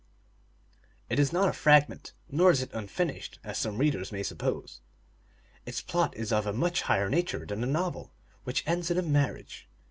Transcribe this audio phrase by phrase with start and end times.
[1.11, 4.81] It is not a fragment, nor is it unfinished, as some readers may suppose.
[5.63, 8.11] Its plot is of a much higher nature than a novel,
[8.43, 9.69] which ends in a marriage.